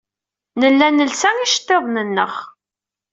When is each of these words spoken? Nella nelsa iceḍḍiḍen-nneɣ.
Nella 0.59 0.87
nelsa 0.89 1.29
iceḍḍiḍen-nneɣ. 1.45 2.33